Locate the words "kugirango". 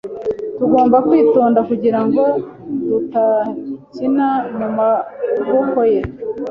1.69-2.23